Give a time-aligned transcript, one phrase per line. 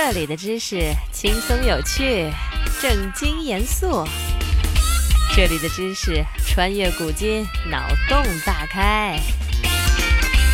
[0.00, 2.30] 这里的知识轻松有趣，
[2.80, 4.04] 正经严肃。
[5.34, 9.18] 这里的知识穿越古今，脑洞大开。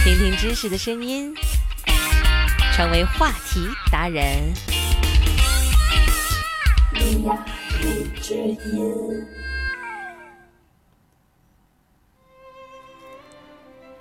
[0.03, 1.35] 听听知识的声音，
[2.73, 4.55] 成为话题达人。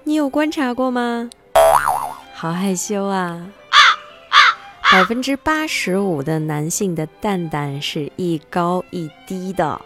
[0.05, 1.29] 你有观察过吗？
[2.33, 3.45] 好害羞啊！
[4.93, 9.81] 百分之八十五的男性的蛋蛋是一高一低的，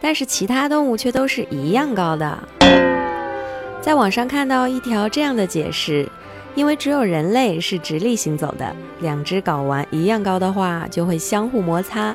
[0.00, 2.36] 但是其他动物却都是一样高的。
[3.80, 6.10] 在网上看到一条这样的解释：
[6.56, 12.12] 因为只有人类是直立行走的，两只睾丸一样高的话就会相互摩擦，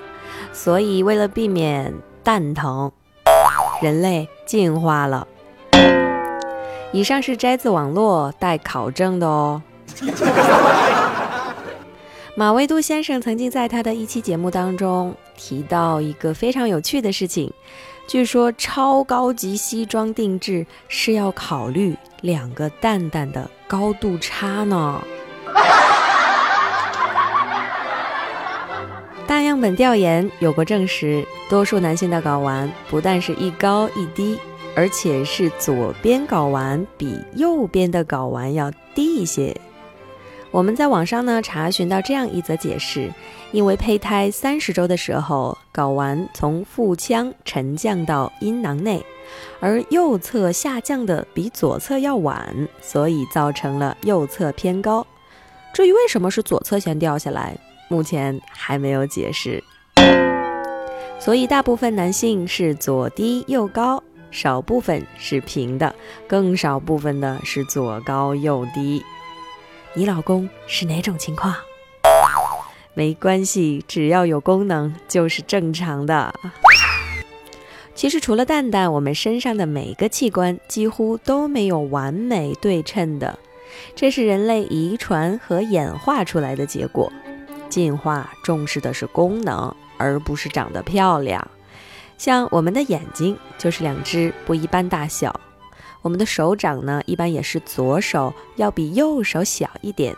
[0.52, 2.92] 所以为了避免蛋疼，
[3.82, 5.26] 人类进化了。
[6.92, 9.62] 以上是摘自网络待考证的哦。
[12.36, 17.54] 马未都先生曾经在他的一期节目当中提到一个非常有趣的事情，
[18.08, 25.00] 据说超高级西装定制是要考虑两个蛋蛋的高度差呢。
[29.28, 34.40] 大样本调研有过证实，多数男性的睾丸不但是一高一低，
[34.76, 39.56] 而且是左边睾丸比右边的睾丸要低一些。
[40.54, 43.12] 我们在网上呢查询到这样一则解释：
[43.52, 49.04] 因为胚胎三十周的时候，睾丸从腹腔沉降到阴囊内，
[49.60, 55.04] 而右侧下降的比左侧要晚，所以造成了右侧偏高。
[55.74, 59.64] 至于为什么是左侧先掉下来，目前还没有解释。
[61.18, 65.96] 所以大部分男性是左低右高，少部分是平的，
[66.28, 69.04] 更少部分的是左高右低。
[69.96, 71.56] 你老公是哪种情况？
[72.96, 76.34] 没关系，只要有功能就是正常的。
[77.94, 83.38] 其实除了蛋蛋，我们身上的每个器官几乎都没有完美对称的，
[83.96, 87.12] 这是人类遗传和演化出来的结果。
[87.70, 91.48] 进化重视的是功能，而不是长得漂亮。
[92.18, 95.40] 像我们的眼睛就是两只不一般大小。
[96.04, 100.16] 我们的手掌呢，一般也是左手要比右手小一点，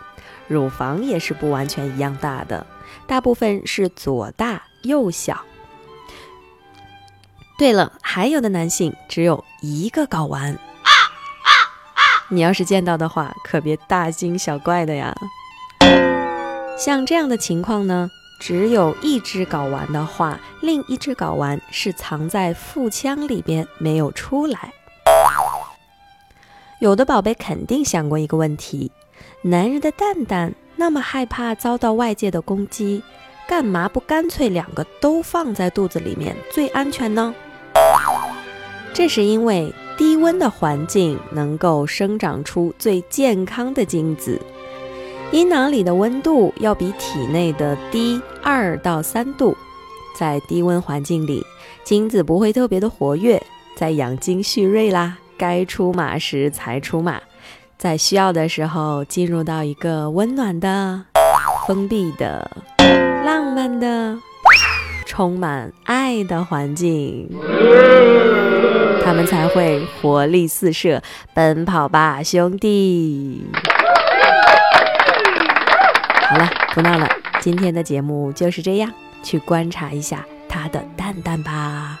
[0.48, 2.66] 乳房也是不完全一样大的，
[3.06, 5.40] 大部分是左大右小。
[7.56, 10.58] 对了，还有的男性只有一个睾丸，
[12.28, 15.14] 你要是见到的话，可别大惊小怪的呀。
[16.76, 18.10] 像这样的情况呢，
[18.40, 24.74] 只有一只睾丸的话，另一只睾丸是藏在腹腔里边，没有出来。
[26.78, 28.90] 有的宝贝肯定想过一个问题：
[29.40, 33.02] 男人的蛋蛋那么害怕遭到外界的攻击，
[33.48, 37.34] 干嘛不干脆两个都放在肚子里面最安全呢？
[38.92, 44.38] 这是因为低温的环境能够生长出最健康的精子，
[45.32, 49.56] 阴囊里的温度要比体内的低二到三度，
[50.14, 51.42] 在低温环境里，
[51.84, 53.42] 精子不会特别的活跃，
[53.74, 55.16] 在养精蓄锐啦。
[55.38, 57.20] 该出马时才出马，
[57.76, 61.04] 在需要的时候进入到一个温暖的、
[61.66, 62.50] 封闭的、
[63.24, 64.16] 浪漫的、
[65.06, 67.28] 充满爱的环境，
[69.04, 71.02] 他们才会活力四射，
[71.34, 73.46] 奔跑吧，兄弟！
[76.28, 77.08] 好了，不闹了，
[77.40, 78.90] 今天的节目就是这样，
[79.22, 82.00] 去观察一下他的蛋蛋吧。